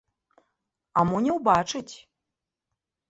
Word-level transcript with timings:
А 1.01 1.05
мо 1.09 1.17
не 1.25 1.31
ўбачыць! 1.37 1.93